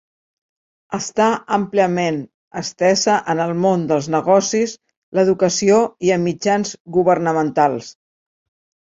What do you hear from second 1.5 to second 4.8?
àmpliament estesa en el món dels negocis,